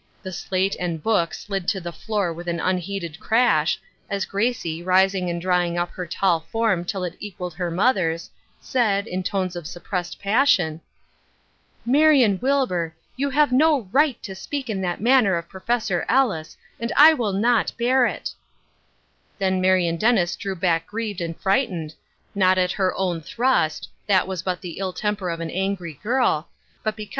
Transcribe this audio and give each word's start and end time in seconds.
The 0.23 0.31
slate 0.31 0.75
and 0.79 1.03
book 1.03 1.31
slid 1.31 1.67
to 1.67 1.79
the 1.79 1.91
floor 1.91 2.33
with 2.33 2.47
an 2.47 2.59
un 2.59 2.79
heeded 2.79 3.19
crash, 3.19 3.79
as 4.09 4.25
Gracie, 4.25 4.81
rising 4.81 5.29
and 5.29 5.39
drawing 5.39 5.77
up 5.77 5.91
her 5.91 6.07
tall 6.07 6.39
form 6.51 6.85
till 6.85 7.03
it 7.03 7.15
equalled 7.19 7.53
her 7.53 7.69
mother's, 7.69 8.31
said, 8.59 9.05
in 9.05 9.21
tones 9.21 9.55
of 9.55 9.67
suppressed 9.67 10.19
passion:" 10.19 10.81
Marion 11.85 12.39
Wilbur, 12.41 12.95
you 13.15 13.29
have 13.29 13.51
no 13.51 13.81
right 13.91 14.17
to 14.23 14.33
speak 14.33 14.71
in 14.71 14.81
that 14.81 15.01
manner 15.01 15.35
of 15.37 15.47
Prof. 15.47 15.67
EUis, 15.67 16.57
and 16.79 16.91
I 16.97 17.13
will 17.13 17.33
not 17.33 17.71
bear 17.77 18.07
it 18.07 18.31
I" 18.33 18.41
Then 19.37 19.61
Marion 19.61 19.97
Dennis 19.97 20.35
drew 20.35 20.55
back 20.55 20.87
grieved 20.87 21.21
and 21.21 21.39
frightened, 21.39 21.93
not 22.33 22.57
at 22.57 22.71
her 22.71 22.95
own 22.97 23.21
thrust— 23.21 23.87
that 24.07 24.25
was 24.27 24.41
but 24.41 24.61
the 24.61 24.79
ill 24.79 24.93
temp'3r 24.93 25.31
of 25.31 25.41
an 25.41 25.51
angry 25.51 25.99
girl— 26.01 26.47
but 26.47 26.47
because 26.47 26.47
Other 26.47 26.81
People's 26.81 26.95
Crosses. 26.95 27.09